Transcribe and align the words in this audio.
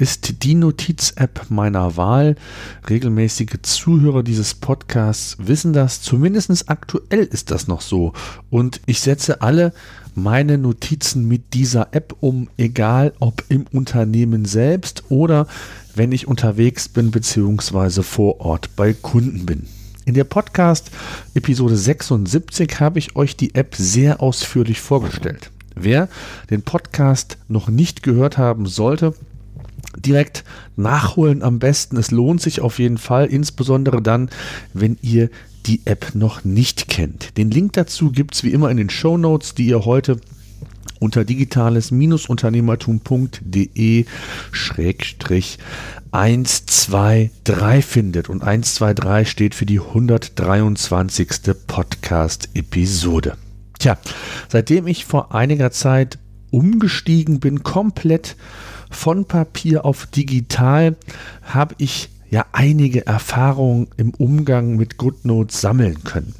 ist 0.00 0.42
die 0.44 0.54
Notiz-App 0.54 1.50
meiner 1.50 1.96
Wahl. 1.96 2.36
Regelmäßige 2.88 3.60
Zuhörer 3.62 4.22
dieses 4.22 4.54
Podcasts 4.54 5.36
wissen 5.38 5.74
das. 5.74 6.00
Zumindest 6.00 6.70
aktuell 6.70 7.24
ist 7.24 7.50
das 7.50 7.68
noch 7.68 7.82
so. 7.82 8.14
Und 8.48 8.80
ich 8.86 9.00
setze 9.00 9.42
alle 9.42 9.74
meine 10.14 10.56
Notizen 10.56 11.28
mit 11.28 11.52
dieser 11.52 11.88
App 11.92 12.16
um, 12.20 12.48
egal 12.56 13.12
ob 13.20 13.44
im 13.48 13.66
Unternehmen 13.72 14.46
selbst 14.46 15.04
oder 15.10 15.46
wenn 15.94 16.12
ich 16.12 16.26
unterwegs 16.26 16.88
bin 16.88 17.10
bzw. 17.10 18.02
vor 18.02 18.40
Ort 18.40 18.74
bei 18.76 18.94
Kunden 18.94 19.44
bin. 19.44 19.66
In 20.06 20.14
der 20.14 20.24
Podcast 20.24 20.90
Episode 21.34 21.76
76 21.76 22.80
habe 22.80 22.98
ich 22.98 23.16
euch 23.16 23.36
die 23.36 23.54
App 23.54 23.74
sehr 23.76 24.22
ausführlich 24.22 24.80
vorgestellt. 24.80 25.50
Wer 25.74 26.08
den 26.48 26.62
Podcast 26.62 27.36
noch 27.48 27.68
nicht 27.68 28.02
gehört 28.02 28.38
haben 28.38 28.66
sollte, 28.66 29.14
direkt 29.96 30.44
nachholen 30.76 31.42
am 31.42 31.58
besten. 31.58 31.96
Es 31.96 32.10
lohnt 32.10 32.40
sich 32.40 32.60
auf 32.60 32.78
jeden 32.78 32.98
Fall, 32.98 33.26
insbesondere 33.26 34.02
dann, 34.02 34.30
wenn 34.72 34.98
ihr 35.02 35.30
die 35.66 35.82
App 35.84 36.14
noch 36.14 36.44
nicht 36.44 36.88
kennt. 36.88 37.36
Den 37.36 37.50
Link 37.50 37.74
dazu 37.74 38.10
gibt 38.10 38.34
es 38.34 38.44
wie 38.44 38.52
immer 38.52 38.70
in 38.70 38.76
den 38.76 38.90
Show 38.90 39.18
Notes, 39.18 39.54
die 39.54 39.66
ihr 39.66 39.84
heute 39.84 40.20
unter 40.98 41.24
digitales-unternehmertum.de 41.24 44.04
123 46.12 47.84
findet. 47.84 48.28
Und 48.28 48.42
123 48.42 49.30
steht 49.30 49.54
für 49.54 49.66
die 49.66 49.80
123. 49.80 51.28
Podcast-Episode. 51.66 53.36
Tja, 53.78 53.96
seitdem 54.48 54.86
ich 54.86 55.06
vor 55.06 55.34
einiger 55.34 55.70
Zeit 55.70 56.18
umgestiegen 56.50 57.40
bin, 57.40 57.62
komplett 57.62 58.36
von 58.90 59.24
Papier 59.24 59.84
auf 59.84 60.06
digital, 60.06 60.96
habe 61.42 61.74
ich 61.78 62.10
ja 62.30 62.46
einige 62.52 63.06
Erfahrungen 63.06 63.88
im 63.96 64.10
Umgang 64.10 64.76
mit 64.76 64.96
GoodNotes 64.98 65.60
sammeln 65.60 66.04
können. 66.04 66.34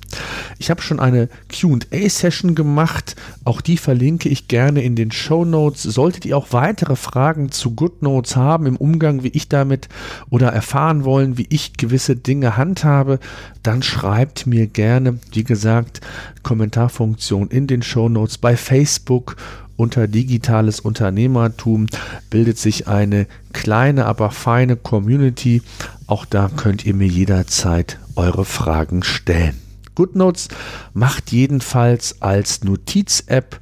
Ich 0.58 0.70
habe 0.70 0.82
schon 0.82 1.00
eine 1.00 1.28
QA-Session 1.48 2.54
gemacht, 2.54 3.16
auch 3.44 3.60
die 3.60 3.76
verlinke 3.76 4.28
ich 4.28 4.46
gerne 4.46 4.82
in 4.82 4.94
den 4.94 5.10
Show 5.10 5.44
Notes. 5.44 5.82
Solltet 5.82 6.26
ihr 6.26 6.36
auch 6.36 6.48
weitere 6.52 6.96
Fragen 6.96 7.50
zu 7.50 7.74
GoodNotes 7.74 8.36
haben 8.36 8.66
im 8.66 8.76
Umgang, 8.76 9.24
wie 9.24 9.28
ich 9.28 9.48
damit 9.48 9.88
oder 10.28 10.48
erfahren 10.48 11.04
wollen, 11.04 11.38
wie 11.38 11.46
ich 11.48 11.76
gewisse 11.76 12.14
Dinge 12.14 12.56
handhabe, 12.56 13.18
dann 13.62 13.82
schreibt 13.82 14.46
mir 14.46 14.66
gerne, 14.66 15.18
wie 15.32 15.44
gesagt, 15.44 16.00
Kommentarfunktion 16.42 17.48
in 17.48 17.66
den 17.66 17.82
Show 17.82 18.08
Notes 18.08 18.38
bei 18.38 18.56
Facebook 18.56 19.36
unter 19.80 20.06
digitales 20.06 20.78
Unternehmertum 20.78 21.86
bildet 22.28 22.58
sich 22.58 22.86
eine 22.86 23.26
kleine, 23.54 24.04
aber 24.04 24.30
feine 24.30 24.76
Community. 24.76 25.62
Auch 26.06 26.26
da 26.26 26.50
könnt 26.54 26.84
ihr 26.84 26.92
mir 26.92 27.06
jederzeit 27.06 27.98
eure 28.14 28.44
Fragen 28.44 29.02
stellen. 29.02 29.56
GoodNotes 29.94 30.48
macht 30.92 31.32
jedenfalls 31.32 32.20
als 32.20 32.62
Notiz-App 32.62 33.58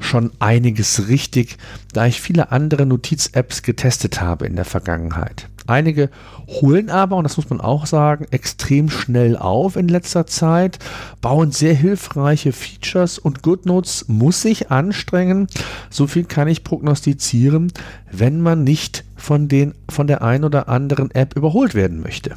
schon 0.00 0.32
einiges 0.38 1.08
richtig, 1.08 1.58
da 1.92 2.06
ich 2.06 2.22
viele 2.22 2.50
andere 2.50 2.86
Notiz-Apps 2.86 3.62
getestet 3.62 4.22
habe 4.22 4.46
in 4.46 4.56
der 4.56 4.64
Vergangenheit. 4.64 5.48
Einige 5.68 6.08
holen 6.46 6.88
aber, 6.88 7.16
und 7.16 7.24
das 7.24 7.36
muss 7.36 7.50
man 7.50 7.60
auch 7.60 7.84
sagen, 7.84 8.26
extrem 8.30 8.88
schnell 8.88 9.36
auf 9.36 9.76
in 9.76 9.86
letzter 9.86 10.26
Zeit, 10.26 10.78
bauen 11.20 11.52
sehr 11.52 11.74
hilfreiche 11.74 12.52
Features 12.52 13.18
und 13.18 13.42
GoodNotes 13.42 14.06
muss 14.08 14.40
sich 14.40 14.70
anstrengen. 14.70 15.46
So 15.90 16.06
viel 16.06 16.24
kann 16.24 16.48
ich 16.48 16.64
prognostizieren, 16.64 17.70
wenn 18.10 18.40
man 18.40 18.64
nicht 18.64 19.04
von, 19.16 19.48
den, 19.48 19.74
von 19.90 20.06
der 20.06 20.22
ein 20.22 20.42
oder 20.42 20.70
anderen 20.70 21.10
App 21.10 21.36
überholt 21.36 21.74
werden 21.74 22.00
möchte. 22.00 22.36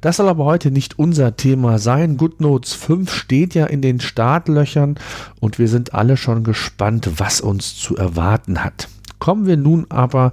Das 0.00 0.18
soll 0.18 0.28
aber 0.28 0.44
heute 0.44 0.70
nicht 0.70 0.98
unser 1.00 1.36
Thema 1.36 1.78
sein. 1.78 2.16
GoodNotes 2.16 2.74
5 2.74 3.12
steht 3.12 3.54
ja 3.54 3.66
in 3.66 3.82
den 3.82 3.98
Startlöchern 3.98 4.96
und 5.40 5.58
wir 5.58 5.68
sind 5.68 5.94
alle 5.94 6.16
schon 6.16 6.44
gespannt, 6.44 7.10
was 7.16 7.40
uns 7.40 7.76
zu 7.76 7.96
erwarten 7.96 8.62
hat. 8.62 8.88
Kommen 9.22 9.46
wir 9.46 9.56
nun 9.56 9.86
aber 9.88 10.32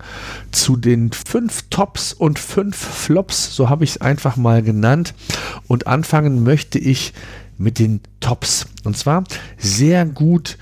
zu 0.52 0.76
den 0.76 1.12
fünf 1.12 1.66
Tops 1.70 2.12
und 2.12 2.40
fünf 2.40 2.76
Flops, 2.76 3.56
so 3.56 3.70
habe 3.70 3.84
ich 3.84 3.92
es 3.92 4.02
einfach 4.02 4.36
mal 4.36 4.64
genannt. 4.64 5.14
Und 5.68 5.86
anfangen 5.86 6.42
möchte 6.42 6.80
ich 6.80 7.14
mit 7.60 7.78
den 7.78 8.02
Tops. 8.20 8.66
Und 8.86 8.98
zwar 8.98 9.26
sehr 9.60 10.08
gut 10.08 10.58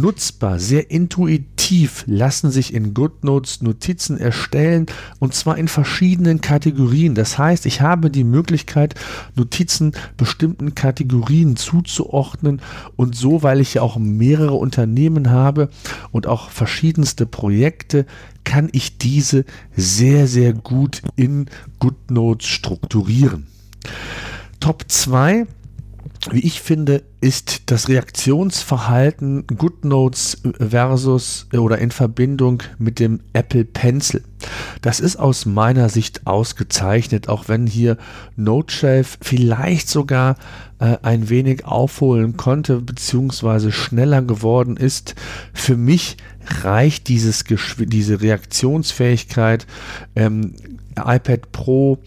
nutzbar, 0.00 0.58
sehr 0.58 0.90
intuitiv 0.90 2.04
lassen 2.06 2.50
sich 2.50 2.72
in 2.72 2.94
GoodNotes 2.94 3.62
Notizen 3.62 4.18
erstellen 4.18 4.86
und 5.18 5.34
zwar 5.34 5.58
in 5.58 5.68
verschiedenen 5.68 6.40
Kategorien. 6.40 7.14
Das 7.14 7.38
heißt, 7.38 7.66
ich 7.66 7.80
habe 7.80 8.10
die 8.10 8.24
Möglichkeit, 8.24 8.94
Notizen 9.34 9.92
bestimmten 10.16 10.74
Kategorien 10.74 11.56
zuzuordnen 11.56 12.60
und 12.96 13.16
so, 13.16 13.42
weil 13.42 13.60
ich 13.60 13.74
ja 13.74 13.82
auch 13.82 13.96
mehrere 13.96 14.54
Unternehmen 14.54 15.30
habe 15.30 15.70
und 16.12 16.26
auch 16.26 16.50
verschiedenste 16.50 17.26
Projekte, 17.26 18.06
kann 18.44 18.68
ich 18.72 18.98
diese 18.98 19.44
sehr, 19.76 20.28
sehr 20.28 20.52
gut 20.52 21.02
in 21.16 21.46
GoodNotes 21.80 22.46
strukturieren. 22.46 23.48
Top 24.60 24.84
2 24.88 25.46
wie 26.32 26.40
ich 26.40 26.60
finde, 26.60 27.02
ist 27.20 27.70
das 27.70 27.88
Reaktionsverhalten 27.88 29.46
GoodNotes 29.46 30.42
versus 30.58 31.48
oder 31.52 31.78
in 31.78 31.90
Verbindung 31.90 32.62
mit 32.78 32.98
dem 32.98 33.20
Apple 33.32 33.64
Pencil. 33.64 34.22
Das 34.82 35.00
ist 35.00 35.16
aus 35.16 35.46
meiner 35.46 35.88
Sicht 35.88 36.26
ausgezeichnet, 36.26 37.28
auch 37.28 37.48
wenn 37.48 37.66
hier 37.66 37.96
NoteShelf 38.36 39.18
vielleicht 39.20 39.88
sogar 39.88 40.36
äh, 40.78 40.96
ein 41.02 41.28
wenig 41.28 41.64
aufholen 41.64 42.36
konnte, 42.36 42.80
beziehungsweise 42.80 43.72
schneller 43.72 44.22
geworden 44.22 44.76
ist. 44.76 45.14
Für 45.52 45.76
mich 45.76 46.16
reicht 46.62 47.08
dieses 47.08 47.44
diese 47.78 48.20
Reaktionsfähigkeit 48.20 49.66
ähm, 50.14 50.54
iPad 50.96 51.52
Pro 51.52 51.98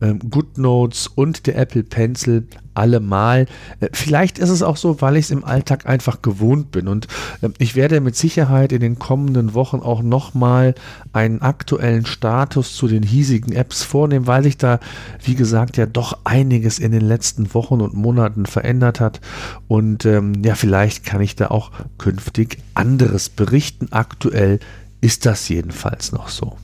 ähm, 0.00 0.18
GoodNotes 0.30 1.06
und 1.06 1.46
der 1.46 1.56
Apple 1.56 1.82
Pencil 1.82 2.46
allemal. 2.74 3.46
Äh, 3.80 3.88
vielleicht 3.92 4.38
ist 4.38 4.50
es 4.50 4.62
auch 4.62 4.76
so, 4.76 5.00
weil 5.00 5.16
ich 5.16 5.26
es 5.26 5.30
im 5.30 5.44
Alltag 5.44 5.86
einfach 5.86 6.22
gewohnt 6.22 6.70
bin. 6.70 6.88
Und 6.88 7.06
äh, 7.40 7.48
ich 7.58 7.74
werde 7.74 8.00
mit 8.00 8.16
Sicherheit 8.16 8.72
in 8.72 8.80
den 8.80 8.98
kommenden 8.98 9.54
Wochen 9.54 9.78
auch 9.78 10.02
nochmal 10.02 10.74
einen 11.12 11.40
aktuellen 11.40 12.06
Status 12.06 12.76
zu 12.76 12.88
den 12.88 13.02
hiesigen 13.02 13.52
Apps 13.52 13.82
vornehmen, 13.82 14.26
weil 14.26 14.42
sich 14.42 14.58
da, 14.58 14.80
wie 15.22 15.34
gesagt, 15.34 15.76
ja 15.76 15.86
doch 15.86 16.18
einiges 16.24 16.78
in 16.78 16.92
den 16.92 17.02
letzten 17.02 17.54
Wochen 17.54 17.80
und 17.80 17.94
Monaten 17.94 18.46
verändert 18.46 19.00
hat. 19.00 19.20
Und 19.68 20.04
ähm, 20.04 20.42
ja, 20.44 20.54
vielleicht 20.54 21.04
kann 21.04 21.20
ich 21.22 21.36
da 21.36 21.48
auch 21.48 21.70
künftig 21.98 22.58
anderes 22.74 23.28
berichten. 23.30 23.88
Aktuell 23.92 24.60
ist 25.00 25.24
das 25.24 25.48
jedenfalls 25.48 26.12
noch 26.12 26.28
so. 26.28 26.56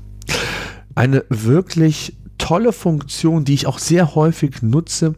Eine 0.94 1.25
wirklich 1.31 2.15
tolle 2.42 2.72
Funktion, 2.72 3.44
die 3.44 3.54
ich 3.54 3.69
auch 3.69 3.78
sehr 3.78 4.16
häufig 4.16 4.62
nutze, 4.62 5.15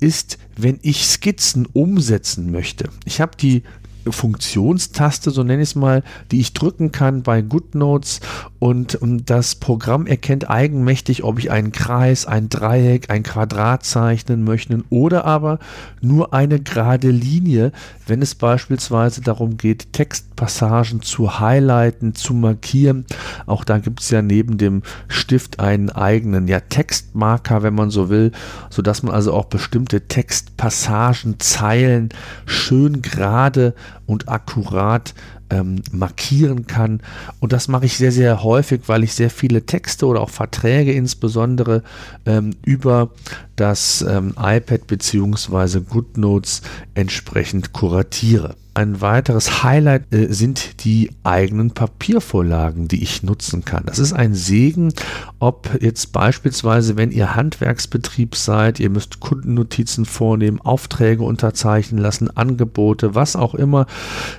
ist, 0.00 0.38
wenn 0.56 0.78
ich 0.80 1.06
Skizzen 1.06 1.68
umsetzen 1.70 2.50
möchte. 2.50 2.88
Ich 3.04 3.20
habe 3.20 3.36
die 3.36 3.62
Funktionstaste, 4.08 5.30
so 5.30 5.42
nenne 5.42 5.62
ich 5.62 5.68
es 5.70 5.74
mal, 5.74 6.02
die 6.30 6.40
ich 6.40 6.54
drücken 6.54 6.90
kann 6.90 7.22
bei 7.22 7.42
GoodNotes 7.42 8.20
und, 8.62 8.96
das 9.28 9.56
Programm 9.56 10.06
erkennt 10.06 10.48
eigenmächtig, 10.48 11.24
ob 11.24 11.40
ich 11.40 11.50
einen 11.50 11.72
Kreis, 11.72 12.26
ein 12.26 12.48
Dreieck, 12.48 13.10
ein 13.10 13.24
Quadrat 13.24 13.84
zeichnen 13.84 14.44
möchte 14.44 14.84
oder 14.88 15.24
aber 15.24 15.58
nur 16.00 16.32
eine 16.32 16.60
gerade 16.60 17.10
Linie, 17.10 17.72
wenn 18.06 18.22
es 18.22 18.36
beispielsweise 18.36 19.20
darum 19.20 19.56
geht, 19.56 19.92
Textpassagen 19.92 21.02
zu 21.02 21.40
highlighten, 21.40 22.14
zu 22.14 22.34
markieren. 22.34 23.04
Auch 23.46 23.64
da 23.64 23.78
gibt 23.78 24.00
es 24.00 24.10
ja 24.10 24.22
neben 24.22 24.58
dem 24.58 24.82
Stift 25.08 25.58
einen 25.58 25.90
eigenen 25.90 26.46
ja, 26.46 26.60
Textmarker, 26.60 27.64
wenn 27.64 27.74
man 27.74 27.90
so 27.90 28.10
will, 28.10 28.30
sodass 28.70 29.02
man 29.02 29.12
also 29.12 29.32
auch 29.32 29.46
bestimmte 29.46 30.02
Textpassagen, 30.02 31.40
Zeilen 31.40 32.10
schön 32.46 33.02
gerade 33.02 33.74
und 34.06 34.28
akkurat 34.28 35.14
ähm, 35.52 35.82
markieren 35.92 36.66
kann. 36.66 37.00
Und 37.38 37.52
das 37.52 37.68
mache 37.68 37.84
ich 37.84 37.96
sehr, 37.96 38.12
sehr 38.12 38.42
häufig, 38.42 38.82
weil 38.86 39.04
ich 39.04 39.12
sehr 39.12 39.30
viele 39.30 39.66
Texte 39.66 40.06
oder 40.06 40.20
auch 40.20 40.30
Verträge 40.30 40.92
insbesondere 40.92 41.82
ähm, 42.24 42.56
über 42.64 43.10
das 43.56 44.02
ähm, 44.08 44.34
iPad 44.38 44.86
bzw. 44.86 45.80
GoodNotes 45.80 46.62
entsprechend 46.94 47.72
kuratiere. 47.72 48.56
Ein 48.74 49.02
weiteres 49.02 49.62
Highlight 49.62 50.14
äh, 50.14 50.32
sind 50.32 50.84
die 50.84 51.10
eigenen 51.24 51.72
Papiervorlagen, 51.72 52.88
die 52.88 53.02
ich 53.02 53.22
nutzen 53.22 53.66
kann. 53.66 53.84
Das 53.84 53.98
ist 53.98 54.14
ein 54.14 54.34
Segen, 54.34 54.94
ob 55.40 55.68
jetzt 55.82 56.12
beispielsweise, 56.12 56.96
wenn 56.96 57.10
ihr 57.10 57.34
Handwerksbetrieb 57.34 58.34
seid, 58.34 58.80
ihr 58.80 58.88
müsst 58.88 59.20
Kundennotizen 59.20 60.06
vornehmen, 60.06 60.58
Aufträge 60.62 61.22
unterzeichnen 61.22 62.00
lassen, 62.00 62.34
Angebote, 62.34 63.14
was 63.14 63.36
auch 63.36 63.54
immer 63.54 63.86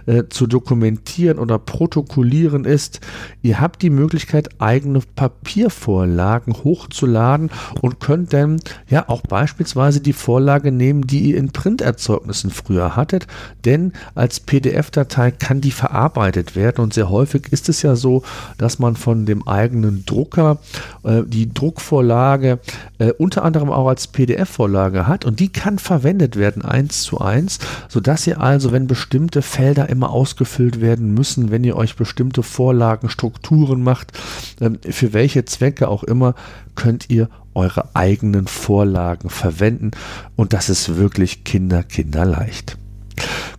äh, 0.07 0.23
zu 0.29 0.47
dokumentieren 0.47 1.37
oder 1.37 1.59
protokollieren 1.59 2.65
ist. 2.65 3.01
Ihr 3.43 3.61
habt 3.61 3.83
die 3.83 3.91
Möglichkeit, 3.91 4.59
eigene 4.59 5.01
Papiervorlagen 5.15 6.55
hochzuladen 6.55 7.51
und 7.81 7.99
könnt 7.99 8.33
dann 8.33 8.59
ja 8.89 9.07
auch 9.09 9.21
beispielsweise 9.21 10.01
die 10.01 10.13
Vorlage 10.13 10.71
nehmen, 10.71 11.05
die 11.05 11.29
ihr 11.29 11.37
in 11.37 11.51
Printerzeugnissen 11.51 12.49
früher 12.49 12.95
hattet, 12.95 13.27
denn 13.63 13.93
als 14.15 14.22
PDF-Datei 14.39 15.31
kann 15.31 15.61
die 15.61 15.71
verarbeitet 15.71 16.55
werden. 16.55 16.81
Und 16.81 16.93
sehr 16.93 17.09
häufig 17.09 17.47
ist 17.51 17.69
es 17.69 17.81
ja 17.81 17.95
so, 17.95 18.23
dass 18.57 18.79
man 18.79 18.95
von 18.95 19.25
dem 19.25 19.47
eigenen 19.47 20.05
Drucker 20.05 20.59
äh, 21.03 21.23
die 21.25 21.53
Druckvorlage 21.53 22.59
äh, 22.99 23.11
unter 23.11 23.43
anderem 23.43 23.71
auch 23.71 23.87
als 23.87 24.07
PDF-Vorlage 24.07 25.07
hat. 25.07 25.25
Und 25.25 25.39
die 25.39 25.49
kann 25.49 25.79
verwendet 25.79 26.35
werden 26.35 26.63
eins 26.63 27.03
zu 27.03 27.19
eins, 27.19 27.59
sodass 27.89 28.27
ihr 28.27 28.41
also, 28.41 28.71
wenn 28.71 28.87
bestimmte 28.87 29.41
Felder 29.41 29.89
immer 29.89 30.11
ausgefüllt 30.11 30.81
werden 30.81 31.13
müssen, 31.13 31.51
wenn 31.51 31.63
ihr 31.63 31.75
euch 31.75 31.95
bestimmte 31.95 32.43
Vorlagen, 32.43 33.09
Strukturen 33.09 33.83
macht, 33.83 34.11
äh, 34.59 34.71
für 34.91 35.13
welche 35.13 35.45
Zwecke 35.45 35.87
auch 35.87 36.03
immer, 36.03 36.35
könnt 36.75 37.09
ihr 37.09 37.29
eure 37.53 37.95
eigenen 37.95 38.47
Vorlagen 38.47 39.29
verwenden. 39.29 39.91
Und 40.35 40.53
das 40.53 40.69
ist 40.69 40.95
wirklich 40.95 41.43
kinder, 41.43 41.83
kinderleicht. 41.83 42.77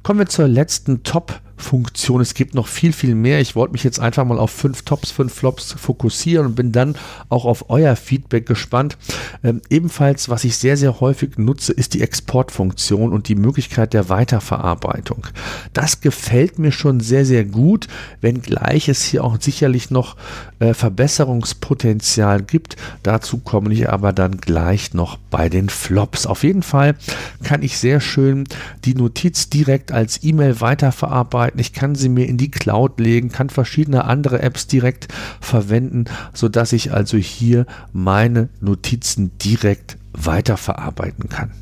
Kommen 0.03 0.21
wir 0.21 0.26
zur 0.26 0.49
letzten 0.49 1.03
Top 1.03 1.41
Funktion. 1.64 2.20
Es 2.20 2.34
gibt 2.34 2.55
noch 2.55 2.69
viel, 2.69 2.93
viel 2.93 3.14
mehr. 3.14 3.40
Ich 3.40 3.56
wollte 3.56 3.72
mich 3.72 3.82
jetzt 3.82 3.99
einfach 3.99 4.25
mal 4.25 4.38
auf 4.38 4.50
fünf 4.50 4.82
Tops, 4.82 5.11
fünf 5.11 5.32
Flops 5.32 5.72
fokussieren 5.72 6.46
und 6.46 6.55
bin 6.55 6.72
dann 6.72 6.94
auch 7.28 7.46
auf 7.46 7.70
euer 7.70 7.96
Feedback 7.96 8.46
gespannt. 8.46 8.96
Ähm, 9.43 9.62
ebenfalls, 9.70 10.28
was 10.28 10.44
ich 10.44 10.56
sehr, 10.56 10.76
sehr 10.76 11.00
häufig 11.00 11.38
nutze, 11.38 11.72
ist 11.72 11.94
die 11.94 12.02
Exportfunktion 12.02 13.12
und 13.12 13.28
die 13.28 13.34
Möglichkeit 13.34 13.94
der 13.94 14.08
Weiterverarbeitung. 14.08 15.26
Das 15.72 16.00
gefällt 16.00 16.58
mir 16.58 16.70
schon 16.70 17.00
sehr, 17.00 17.25
sehr 17.25 17.44
gut, 17.44 17.88
wenngleich 18.20 18.88
es 18.88 19.02
hier 19.02 19.25
auch 19.25 19.40
sicherlich 19.40 19.90
noch 19.90 20.16
äh, 20.58 20.75
Verbesserungspotenzial 20.75 22.43
gibt. 22.43 22.76
Dazu 23.02 23.38
komme 23.38 23.72
ich 23.72 23.88
aber 23.88 24.12
dann 24.12 24.38
gleich 24.38 24.94
noch 24.94 25.16
bei 25.31 25.49
den 25.49 25.69
Flops. 25.69 26.26
Auf 26.26 26.43
jeden 26.43 26.62
Fall 26.62 26.94
kann 27.43 27.62
ich 27.62 27.78
sehr 27.78 28.00
schön 28.00 28.44
die 28.84 28.94
Notiz 28.94 29.49
direkt 29.49 29.93
als 29.93 30.22
E-Mail 30.22 30.61
weiterverarbeiten 30.61 31.54
Möglichkeiten. 31.55 31.61
Ich 31.61 31.73
kann 31.73 31.95
sie 31.95 32.09
mir 32.09 32.27
in 32.29 32.37
die 32.37 32.51
Cloud 32.51 33.01
legen, 33.01 33.31
kann 33.31 33.51
verschiedene 33.51 34.05
andere 34.05 34.43
Apps 34.43 34.67
direkt 34.67 35.09
verwenden, 35.41 36.05
sodass 36.33 36.73
ich 36.73 36.93
also 36.93 37.17
hier 37.17 37.67
meine 37.93 38.49
Notizen 38.61 39.37
direkt 39.39 39.97
weiterverarbeiten 40.12 41.29
kann. 41.29 41.53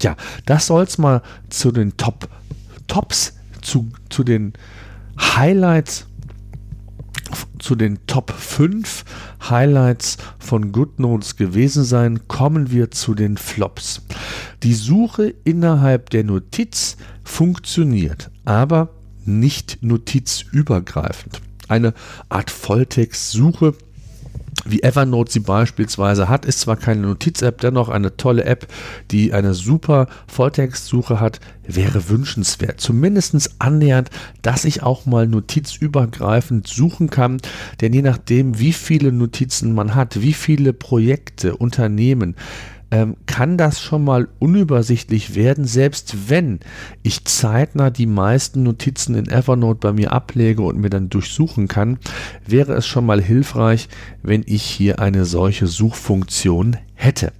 Ja, 0.00 0.16
das 0.46 0.66
soll 0.66 0.84
es 0.84 0.98
mal 0.98 1.22
zu 1.50 1.72
den 1.72 1.96
Top 1.96 2.28
Tops, 2.86 3.34
zu, 3.62 3.90
zu 4.10 4.24
den 4.24 4.52
Highlights 5.18 6.06
zu 7.58 7.74
den 7.74 8.06
Top 8.06 8.30
5 8.30 9.04
Highlights 9.48 10.18
von 10.38 10.70
GoodNotes 10.70 11.36
gewesen 11.36 11.82
sein, 11.82 12.28
kommen 12.28 12.70
wir 12.70 12.90
zu 12.90 13.14
den 13.14 13.38
Flops. 13.38 14.02
Die 14.62 14.74
Suche 14.74 15.34
innerhalb 15.44 16.10
der 16.10 16.24
Notiz 16.24 16.98
funktioniert, 17.24 18.30
aber 18.44 18.90
nicht 19.26 19.78
notizübergreifend. 19.82 21.40
Eine 21.68 21.94
Art 22.28 22.50
Volltextsuche 22.50 23.74
wie 24.66 24.82
Evernote 24.82 25.32
sie 25.32 25.40
beispielsweise 25.40 26.28
hat, 26.28 26.44
ist 26.44 26.60
zwar 26.60 26.76
keine 26.76 27.02
Notiz-App, 27.02 27.60
dennoch 27.60 27.88
eine 27.88 28.16
tolle 28.16 28.44
App, 28.44 28.66
die 29.10 29.32
eine 29.32 29.54
super 29.54 30.06
Volltextsuche 30.26 31.20
hat, 31.20 31.40
wäre 31.66 32.08
wünschenswert. 32.08 32.80
Zumindest 32.80 33.34
annähernd, 33.58 34.10
dass 34.42 34.64
ich 34.64 34.82
auch 34.82 35.06
mal 35.06 35.26
notizübergreifend 35.26 36.66
suchen 36.66 37.10
kann, 37.10 37.38
denn 37.80 37.92
je 37.92 38.02
nachdem, 38.02 38.58
wie 38.58 38.72
viele 38.72 39.12
Notizen 39.12 39.74
man 39.74 39.94
hat, 39.94 40.20
wie 40.20 40.32
viele 40.32 40.72
Projekte, 40.72 41.56
Unternehmen, 41.56 42.34
ähm, 42.94 43.16
kann 43.26 43.58
das 43.58 43.80
schon 43.80 44.04
mal 44.04 44.28
unübersichtlich 44.38 45.34
werden, 45.34 45.64
selbst 45.64 46.28
wenn 46.28 46.60
ich 47.02 47.24
zeitnah 47.24 47.90
die 47.90 48.06
meisten 48.06 48.62
Notizen 48.62 49.16
in 49.16 49.28
Evernote 49.28 49.80
bei 49.80 49.92
mir 49.92 50.12
ablege 50.12 50.62
und 50.62 50.78
mir 50.78 50.90
dann 50.90 51.08
durchsuchen 51.08 51.66
kann, 51.66 51.98
wäre 52.46 52.74
es 52.74 52.86
schon 52.86 53.04
mal 53.04 53.20
hilfreich, 53.20 53.88
wenn 54.22 54.44
ich 54.46 54.62
hier 54.62 55.00
eine 55.00 55.24
solche 55.24 55.66
Suchfunktion 55.66 56.76
hätte. 56.94 57.32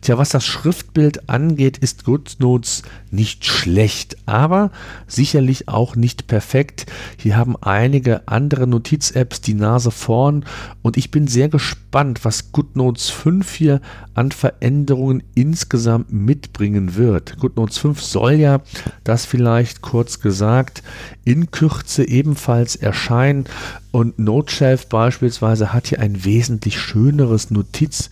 Tja, 0.00 0.18
was 0.18 0.30
das 0.30 0.44
Schriftbild 0.44 1.28
angeht, 1.28 1.78
ist 1.78 2.04
GoodNotes 2.04 2.82
nicht 3.10 3.44
schlecht, 3.44 4.16
aber 4.26 4.70
sicherlich 5.06 5.68
auch 5.68 5.94
nicht 5.94 6.26
perfekt. 6.26 6.86
Hier 7.16 7.36
haben 7.36 7.56
einige 7.60 8.26
andere 8.26 8.66
Notiz-Apps 8.66 9.40
die 9.42 9.54
Nase 9.54 9.90
vorn 9.90 10.44
und 10.82 10.96
ich 10.96 11.10
bin 11.10 11.28
sehr 11.28 11.48
gespannt, 11.48 12.24
was 12.24 12.50
GoodNotes 12.52 13.10
5 13.10 13.52
hier 13.52 13.80
an 14.14 14.32
Veränderungen 14.32 15.22
insgesamt 15.34 16.12
mitbringen 16.12 16.96
wird. 16.96 17.38
GoodNotes 17.38 17.78
5 17.78 18.02
soll 18.02 18.32
ja, 18.32 18.60
das 19.04 19.24
vielleicht 19.24 19.82
kurz 19.82 20.20
gesagt, 20.20 20.82
in 21.24 21.50
Kürze 21.50 22.08
ebenfalls 22.08 22.76
erscheinen 22.76 23.44
und 23.92 24.18
NoteShelf 24.18 24.86
beispielsweise 24.86 25.72
hat 25.72 25.88
hier 25.88 26.00
ein 26.00 26.24
wesentlich 26.24 26.80
schöneres 26.80 27.50
Notiz 27.50 28.08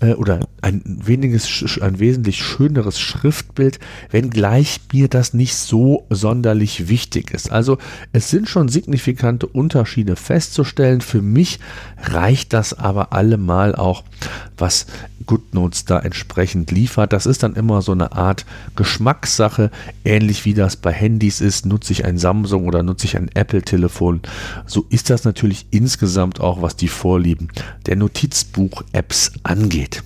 äh, 0.00 0.14
oder 0.14 0.48
ein, 0.62 0.82
weniges, 0.84 1.78
ein 1.80 1.98
wesentlich 2.00 2.42
schöneres 2.42 2.98
Schriftbild, 2.98 3.78
wenngleich 4.10 4.80
mir 4.92 5.08
das 5.08 5.34
nicht 5.34 5.54
so 5.54 6.06
sonderlich 6.08 6.88
wichtig 6.88 7.30
ist. 7.30 7.52
Also 7.52 7.76
es 8.12 8.30
sind 8.30 8.48
schon 8.48 8.68
signifikante 8.68 9.46
Unterschiede 9.46 10.16
festzustellen. 10.16 11.02
Für 11.02 11.22
mich 11.22 11.60
reicht 12.02 12.54
das 12.54 12.72
aber 12.72 13.12
allemal 13.12 13.74
auch, 13.74 14.04
was 14.60 14.86
GoodNotes 15.26 15.84
da 15.84 15.98
entsprechend 16.00 16.70
liefert. 16.70 17.12
Das 17.12 17.26
ist 17.26 17.42
dann 17.42 17.54
immer 17.54 17.82
so 17.82 17.92
eine 17.92 18.12
Art 18.12 18.46
Geschmackssache, 18.76 19.70
ähnlich 20.04 20.44
wie 20.44 20.54
das 20.54 20.76
bei 20.76 20.92
Handys 20.92 21.40
ist. 21.40 21.66
Nutze 21.66 21.92
ich 21.92 22.04
ein 22.04 22.18
Samsung 22.18 22.66
oder 22.66 22.82
nutze 22.82 23.06
ich 23.06 23.16
ein 23.16 23.30
Apple-Telefon? 23.34 24.20
So 24.66 24.86
ist 24.90 25.10
das 25.10 25.24
natürlich 25.24 25.66
insgesamt 25.70 26.40
auch, 26.40 26.62
was 26.62 26.76
die 26.76 26.88
Vorlieben 26.88 27.48
der 27.86 27.96
Notizbuch-Apps 27.96 29.32
angeht. 29.42 30.02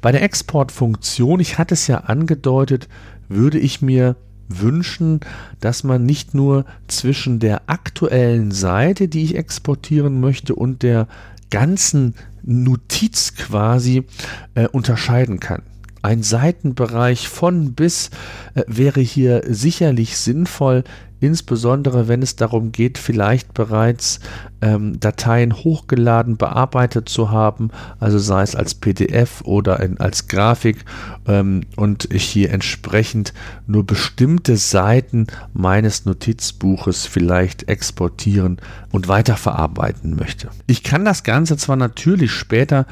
Bei 0.00 0.12
der 0.12 0.22
Exportfunktion, 0.22 1.40
ich 1.40 1.58
hatte 1.58 1.74
es 1.74 1.86
ja 1.86 1.98
angedeutet, 1.98 2.88
würde 3.28 3.58
ich 3.58 3.82
mir 3.82 4.16
wünschen, 4.48 5.20
dass 5.60 5.84
man 5.84 6.04
nicht 6.04 6.34
nur 6.34 6.64
zwischen 6.88 7.38
der 7.38 7.62
aktuellen 7.68 8.50
Seite, 8.50 9.08
die 9.08 9.22
ich 9.22 9.36
exportieren 9.36 10.20
möchte, 10.20 10.54
und 10.54 10.82
der 10.82 11.06
ganzen 11.50 12.14
Notiz 12.42 13.34
quasi 13.34 14.06
äh, 14.54 14.66
unterscheiden 14.68 15.40
kann. 15.40 15.62
Ein 16.02 16.22
Seitenbereich 16.22 17.28
von 17.28 17.74
bis 17.74 18.10
äh, 18.54 18.62
wäre 18.66 19.00
hier 19.00 19.42
sicherlich 19.46 20.16
sinnvoll, 20.16 20.84
insbesondere 21.20 22.08
wenn 22.08 22.22
es 22.22 22.36
darum 22.36 22.72
geht, 22.72 22.96
vielleicht 22.96 23.52
bereits 23.52 24.20
ähm, 24.62 24.98
Dateien 24.98 25.54
hochgeladen, 25.54 26.36
bearbeitet 26.36 27.08
zu 27.08 27.30
haben, 27.30 27.70
also 27.98 28.18
sei 28.18 28.42
es 28.42 28.56
als 28.56 28.74
PDF 28.74 29.42
oder 29.42 29.80
in, 29.80 30.00
als 30.00 30.28
Grafik 30.28 30.84
ähm, 31.26 31.62
und 31.76 32.12
ich 32.12 32.24
hier 32.24 32.50
entsprechend 32.50 33.34
nur 33.66 33.84
bestimmte 33.84 34.56
Seiten 34.56 35.26
meines 35.52 36.06
Notizbuches 36.06 37.06
vielleicht 37.06 37.68
exportieren 37.68 38.58
und 38.90 39.08
weiterverarbeiten 39.08 40.16
möchte. 40.16 40.48
Ich 40.66 40.82
kann 40.82 41.04
das 41.04 41.22
Ganze 41.22 41.58
zwar 41.58 41.76
natürlich 41.76 42.32
später 42.32 42.86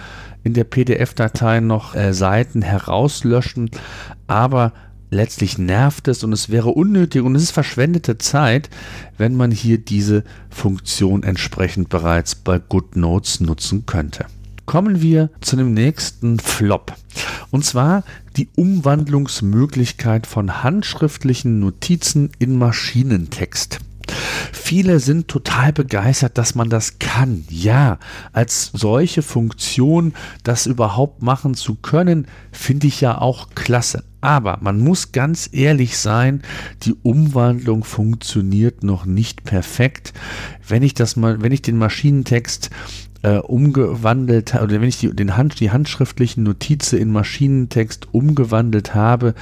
in 0.48 0.54
der 0.54 0.64
PDF-Datei 0.64 1.60
noch 1.60 1.94
äh, 1.94 2.14
Seiten 2.14 2.62
herauslöschen, 2.62 3.70
aber 4.26 4.72
letztlich 5.10 5.58
nervt 5.58 6.08
es 6.08 6.24
und 6.24 6.32
es 6.32 6.48
wäre 6.48 6.70
unnötig 6.70 7.22
und 7.22 7.36
es 7.36 7.42
ist 7.42 7.50
verschwendete 7.50 8.16
Zeit, 8.16 8.70
wenn 9.18 9.36
man 9.36 9.50
hier 9.50 9.76
diese 9.76 10.24
Funktion 10.48 11.22
entsprechend 11.22 11.90
bereits 11.90 12.34
bei 12.34 12.58
GoodNotes 12.58 13.40
nutzen 13.40 13.84
könnte. 13.84 14.24
Kommen 14.64 15.02
wir 15.02 15.28
zu 15.42 15.56
dem 15.56 15.74
nächsten 15.74 16.38
Flop. 16.38 16.94
Und 17.50 17.66
zwar 17.66 18.04
die 18.38 18.48
Umwandlungsmöglichkeit 18.56 20.26
von 20.26 20.62
handschriftlichen 20.62 21.60
Notizen 21.60 22.30
in 22.38 22.56
Maschinentext. 22.56 23.80
Viele 24.52 25.00
sind 25.00 25.28
total 25.28 25.72
begeistert, 25.72 26.38
dass 26.38 26.54
man 26.54 26.68
das 26.68 26.98
kann. 26.98 27.44
Ja, 27.48 27.98
als 28.32 28.70
solche 28.74 29.22
Funktion, 29.22 30.14
das 30.42 30.66
überhaupt 30.66 31.22
machen 31.22 31.54
zu 31.54 31.74
können, 31.74 32.26
finde 32.52 32.86
ich 32.86 33.00
ja 33.00 33.18
auch 33.18 33.50
klasse. 33.54 34.04
Aber 34.20 34.58
man 34.60 34.80
muss 34.80 35.12
ganz 35.12 35.48
ehrlich 35.52 35.96
sein, 35.96 36.42
die 36.82 36.94
Umwandlung 37.02 37.84
funktioniert 37.84 38.82
noch 38.82 39.06
nicht 39.06 39.44
perfekt. 39.44 40.12
Wenn 40.66 40.82
ich 40.82 40.94
das 40.94 41.16
mal, 41.16 41.40
wenn 41.40 41.52
ich 41.52 41.62
den 41.62 41.78
Maschinentext 41.78 42.70
äh, 43.22 43.38
umgewandelt 43.38 44.54
oder 44.54 44.80
wenn 44.80 44.88
ich 44.88 44.98
die, 44.98 45.14
den 45.14 45.36
Hand, 45.36 45.60
die 45.60 45.70
handschriftlichen 45.70 46.42
Notizen 46.42 46.98
in 46.98 47.12
Maschinentext 47.12 48.12
umgewandelt 48.12 48.94
habe, 48.94 49.34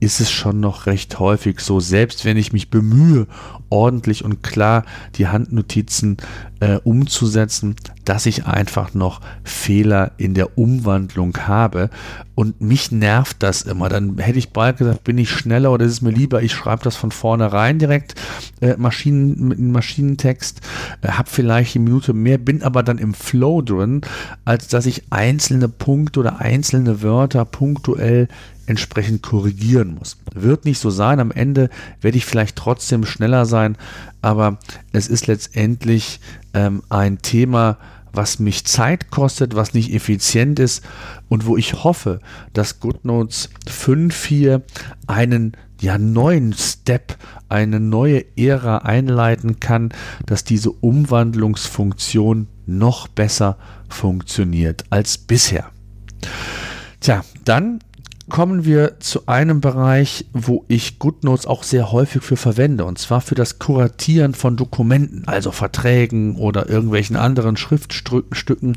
ist 0.00 0.20
es 0.20 0.30
schon 0.30 0.60
noch 0.60 0.86
recht 0.86 1.18
häufig 1.18 1.60
so, 1.60 1.80
selbst 1.80 2.24
wenn 2.24 2.36
ich 2.36 2.52
mich 2.52 2.70
bemühe, 2.70 3.26
ordentlich 3.70 4.24
und 4.24 4.42
klar 4.42 4.84
die 5.16 5.28
Handnotizen 5.28 6.16
äh, 6.60 6.76
umzusetzen, 6.76 7.76
dass 8.04 8.26
ich 8.26 8.46
einfach 8.46 8.94
noch 8.94 9.20
Fehler 9.44 10.12
in 10.16 10.34
der 10.34 10.56
Umwandlung 10.56 11.36
habe. 11.46 11.90
Und 12.34 12.60
mich 12.60 12.90
nervt 12.90 13.42
das 13.42 13.62
immer. 13.62 13.88
Dann 13.88 14.18
hätte 14.18 14.38
ich 14.38 14.50
bald 14.50 14.78
gesagt, 14.78 15.04
bin 15.04 15.18
ich 15.18 15.30
schneller 15.30 15.72
oder 15.72 15.84
ist 15.84 15.92
es 15.92 16.02
mir 16.02 16.10
lieber, 16.10 16.42
ich 16.42 16.52
schreibe 16.52 16.84
das 16.84 16.96
von 16.96 17.10
vornherein 17.10 17.78
direkt 17.78 18.14
äh, 18.60 18.76
Maschinen, 18.76 19.52
in 19.52 19.72
Maschinentext, 19.72 20.60
äh, 21.02 21.08
habe 21.08 21.28
vielleicht 21.28 21.76
eine 21.76 21.84
Minute 21.84 22.12
mehr, 22.14 22.38
bin 22.38 22.62
aber 22.62 22.82
dann 22.82 22.98
im 22.98 23.14
Flow 23.14 23.60
drin, 23.60 24.00
als 24.44 24.68
dass 24.68 24.86
ich 24.86 25.04
einzelne 25.10 25.68
Punkte 25.68 26.20
oder 26.20 26.40
einzelne 26.40 27.02
Wörter 27.02 27.44
punktuell 27.44 28.28
entsprechend 28.68 29.22
korrigieren 29.22 29.94
muss. 29.94 30.18
Wird 30.34 30.64
nicht 30.64 30.78
so 30.78 30.90
sein. 30.90 31.20
Am 31.20 31.30
Ende 31.30 31.70
werde 32.00 32.18
ich 32.18 32.26
vielleicht 32.26 32.56
trotzdem 32.56 33.04
schneller 33.04 33.46
sein, 33.46 33.76
aber 34.20 34.58
es 34.92 35.08
ist 35.08 35.26
letztendlich 35.26 36.20
ähm, 36.54 36.82
ein 36.88 37.18
Thema, 37.18 37.78
was 38.12 38.38
mich 38.38 38.64
Zeit 38.64 39.10
kostet, 39.10 39.54
was 39.54 39.74
nicht 39.74 39.92
effizient 39.92 40.58
ist 40.58 40.82
und 41.28 41.46
wo 41.46 41.56
ich 41.56 41.84
hoffe, 41.84 42.20
dass 42.52 42.80
GoodNotes 42.80 43.50
5 43.66 44.24
hier 44.24 44.62
einen 45.06 45.56
ja, 45.80 45.98
neuen 45.98 46.52
Step, 46.52 47.16
eine 47.48 47.80
neue 47.80 48.24
Ära 48.36 48.78
einleiten 48.78 49.60
kann, 49.60 49.90
dass 50.26 50.44
diese 50.44 50.70
Umwandlungsfunktion 50.70 52.48
noch 52.66 53.08
besser 53.08 53.56
funktioniert 53.88 54.84
als 54.90 55.18
bisher. 55.18 55.70
Tja, 57.00 57.24
dann 57.44 57.78
kommen 58.28 58.64
wir 58.64 59.00
zu 59.00 59.26
einem 59.26 59.60
Bereich, 59.60 60.26
wo 60.32 60.64
ich 60.68 60.98
GoodNotes 60.98 61.46
auch 61.46 61.62
sehr 61.62 61.92
häufig 61.92 62.22
für 62.22 62.36
verwende, 62.36 62.84
und 62.84 62.98
zwar 62.98 63.20
für 63.20 63.34
das 63.34 63.58
Kuratieren 63.58 64.34
von 64.34 64.56
Dokumenten, 64.56 65.26
also 65.26 65.50
Verträgen 65.50 66.36
oder 66.36 66.68
irgendwelchen 66.68 67.16
anderen 67.16 67.56
Schriftstücken. 67.56 68.76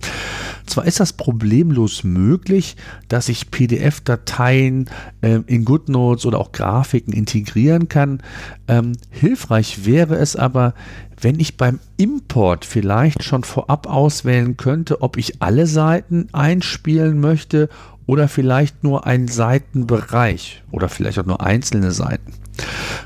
Zwar 0.66 0.86
ist 0.86 1.00
das 1.00 1.14
problemlos 1.14 2.04
möglich, 2.04 2.76
dass 3.08 3.30
ich 3.30 3.52
PDF-Dateien 3.52 4.90
äh, 5.22 5.40
in 5.48 5.66
GoodNotes 5.66 6.26
oder 6.26 6.40
auch 6.40 6.52
Grafiken 6.52 7.14
integrieren 7.14 7.90
kann. 7.90 8.24
Ähm, 8.68 8.94
hilfreich 9.10 9.86
wäre 9.86 10.16
es 10.16 10.36
aber, 10.36 10.74
wenn 11.22 11.40
ich 11.40 11.58
beim 11.58 11.80
Import 11.98 12.66
vielleicht 12.66 13.24
schon 13.24 13.44
vorab 13.44 13.88
auswählen 13.88 14.58
könnte, 14.58 15.02
ob 15.02 15.18
ich 15.18 15.42
alle 15.42 15.68
Seiten 15.68 16.28
einspielen 16.32 17.20
möchte 17.20 17.70
oder 18.06 18.28
vielleicht 18.28 18.84
nur 18.84 19.06
einen 19.06 19.28
Seitenbereich 19.28 20.64
oder 20.72 20.90
vielleicht 20.90 21.20
auch 21.20 21.26
nur 21.26 21.42
einzelne 21.42 21.92
Seiten. 21.92 22.34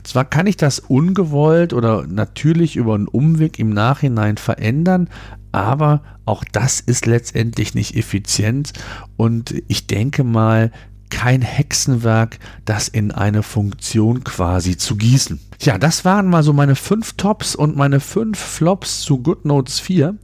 Zwar 0.04 0.26
kann 0.26 0.48
ich 0.48 0.58
das 0.58 0.80
ungewollt 0.80 1.74
oder 1.74 2.06
natürlich 2.08 2.76
über 2.76 2.96
einen 2.96 3.08
Umweg 3.08 3.60
im 3.60 3.70
Nachhinein 3.70 4.38
verändern, 4.38 5.10
aber 5.52 6.02
auch 6.26 6.44
das 6.52 6.80
ist 6.80 7.06
letztendlich 7.06 7.76
nicht 7.76 7.96
effizient 7.96 8.74
und 9.16 9.54
ich 9.68 9.88
denke 9.88 10.24
mal, 10.24 10.72
kein 11.10 11.42
Hexenwerk, 11.42 12.40
das 12.66 12.88
in 12.88 13.12
eine 13.12 13.44
Funktion 13.44 14.24
quasi 14.24 14.76
zu 14.76 14.96
gießen. 14.96 15.40
Tja, 15.60 15.78
das 15.78 16.04
waren 16.04 16.28
mal 16.28 16.44
so 16.44 16.54
meine 16.54 16.76
fünf 16.76 17.14
Tops 17.14 17.56
und 17.56 17.76
meine 17.76 18.00
fünf 18.00 18.38
Flops 18.38 19.02
zu 19.02 19.20
GoodNotes 19.20 19.80
4. 19.80 20.16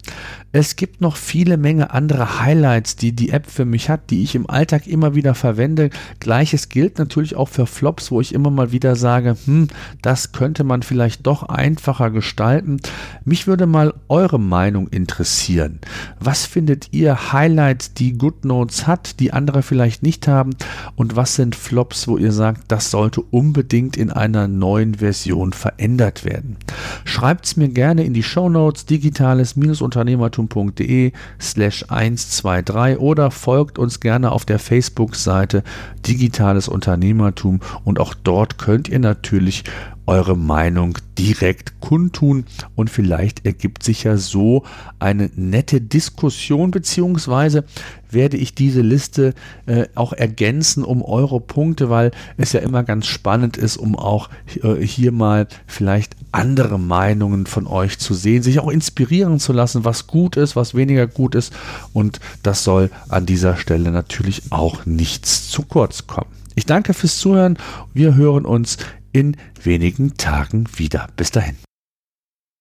Es 0.54 0.76
gibt 0.76 1.00
noch 1.00 1.16
viele 1.16 1.56
Menge 1.56 1.92
andere 1.92 2.42
Highlights, 2.42 2.98
die 2.98 3.14
die 3.14 3.30
App 3.30 3.50
für 3.50 3.64
mich 3.64 3.90
hat, 3.90 4.10
die 4.10 4.22
ich 4.22 4.36
im 4.36 4.50
Alltag 4.50 4.86
immer 4.86 5.16
wieder 5.16 5.34
verwende. 5.34 5.90
Gleiches 6.20 6.68
gilt 6.68 7.00
natürlich 7.00 7.38
auch 7.38 7.48
für 7.48 7.66
Flops, 7.66 8.12
wo 8.12 8.20
ich 8.20 8.34
immer 8.34 8.50
mal 8.50 8.74
wieder 8.74 8.98
sage, 8.98 9.38
hm, 9.46 9.70
das 10.02 10.34
könnte 10.34 10.66
man 10.66 10.84
vielleicht 10.84 11.26
doch 11.26 11.44
einfacher 11.44 12.12
gestalten. 12.12 12.82
Mich 13.24 13.48
würde 13.48 13.66
mal 13.66 13.94
eure 14.10 14.42
Meinung 14.42 14.90
interessieren. 14.90 15.80
Was 16.20 16.46
findet 16.46 16.90
ihr 16.92 17.32
Highlights, 17.32 17.94
die 17.94 18.18
GoodNotes 18.18 18.88
hat, 18.88 19.22
die 19.22 19.32
andere 19.32 19.64
vielleicht 19.64 20.04
nicht 20.04 20.28
haben? 20.28 20.52
Und 20.96 21.16
was 21.16 21.36
sind 21.36 21.56
Flops, 21.56 22.10
wo 22.10 22.18
ihr 22.18 22.34
sagt, 22.34 22.64
das 22.68 22.92
sollte 22.92 23.22
unbedingt 23.22 23.96
in 23.96 24.12
einer 24.12 24.50
neuen 24.50 24.96
Version 24.96 25.31
verändert 25.56 26.26
werden? 26.26 26.58
Schreibt 27.06 27.46
es 27.46 27.58
mir 27.58 27.70
gerne 27.70 28.04
in 28.04 28.14
die 28.14 28.24
Show 28.24 28.50
Notes 28.50 28.86
digitales-unternehmertum 28.86 30.42
wachstum.de 30.42 31.12
slash 31.40 31.86
123 31.90 33.00
oder 33.00 33.32
folgt 33.32 33.80
uns 33.80 34.00
gerne 34.00 34.32
auf 34.32 34.46
der 34.46 34.60
Facebook-Seite 34.60 35.64
Digitales 36.06 36.68
Unternehmertum 36.68 37.60
und 37.84 38.00
auch 38.00 38.14
dort 38.14 38.58
könnt 38.58 38.90
ihr 38.90 39.00
natürlich 39.00 39.64
eure 40.12 40.36
Meinung 40.36 40.98
direkt 41.18 41.80
kundtun 41.80 42.44
und 42.76 42.90
vielleicht 42.90 43.46
ergibt 43.46 43.82
sich 43.82 44.04
ja 44.04 44.18
so 44.18 44.64
eine 45.00 45.32
nette 45.38 45.80
Diskussion 45.80 46.72
beziehungsweise 46.72 47.64
werde 48.10 48.36
ich 48.36 48.54
diese 48.54 48.82
Liste 48.82 49.34
äh, 49.68 49.86
auch 49.96 50.12
ergänzen 50.12 50.84
um 50.84 51.02
eure 51.02 51.40
Punkte, 51.40 51.90
weil 51.90 52.12
es 52.36 52.52
ja 52.52 52.60
immer 52.60 52.84
ganz 52.84 53.08
spannend 53.08 53.56
ist, 53.56 53.78
um 53.78 53.98
auch 53.98 54.30
äh, 54.62 54.86
hier 54.86 55.14
mal 55.14 55.48
vielleicht 55.66 56.18
andere 56.34 56.78
Meinungen 56.78 57.46
von 57.46 57.66
euch 57.66 57.98
zu 57.98 58.14
sehen, 58.14 58.44
sich 58.44 58.60
auch 58.60 58.70
inspirieren 58.70 59.40
zu 59.40 59.54
lassen, 59.54 59.86
was 59.86 60.08
gut 60.08 60.36
ist, 60.36 60.58
was 60.58 60.76
weniger 60.76 61.08
gut 61.08 61.36
ist 61.36 61.54
und 61.94 62.20
das 62.44 62.66
soll 62.66 62.90
an 63.08 63.26
dieser 63.26 63.56
Stelle 63.56 63.92
natürlich 63.92 64.42
auch 64.50 64.86
nichts 64.86 65.50
zu 65.50 65.62
kurz 65.62 66.06
kommen. 66.06 66.32
Ich 66.56 66.66
danke 66.66 66.94
fürs 66.94 67.18
Zuhören. 67.18 67.58
Wir 67.94 68.16
hören 68.16 68.44
uns 68.44 68.78
in 69.12 69.38
wenigen 69.64 70.18
Tagen 70.18 70.68
wieder. 70.78 71.08
Bis 71.16 71.32
dahin. 71.32 71.58